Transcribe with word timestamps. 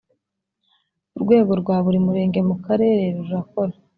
urwego 1.15 1.51
rwa 1.61 1.75
buri 1.85 1.99
murenge 2.05 2.39
mu 2.49 2.55
karere 2.65 3.03
rurakora 3.15 3.73